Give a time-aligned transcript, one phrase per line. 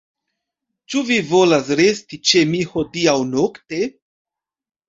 [0.93, 3.83] Ĉu vi volas resti ĉe mi hodiaŭ nokte?